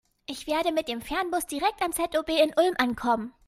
Ich 0.25 0.47
werde 0.47 0.71
mit 0.71 0.87
dem 0.87 0.99
Fernbus 0.99 1.45
direkt 1.45 1.83
am 1.83 1.91
ZOB 1.91 2.29
in 2.29 2.51
Ulm 2.57 2.73
ankommen. 2.79 3.33